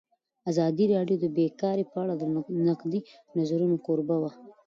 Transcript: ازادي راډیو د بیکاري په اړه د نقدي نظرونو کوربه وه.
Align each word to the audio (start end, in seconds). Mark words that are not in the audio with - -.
ازادي 0.51 0.85
راډیو 0.93 1.17
د 1.21 1.25
بیکاري 1.37 1.83
په 1.91 1.95
اړه 2.03 2.13
د 2.17 2.23
نقدي 2.67 2.99
نظرونو 3.37 3.75
کوربه 3.85 4.15
وه. 4.21 4.31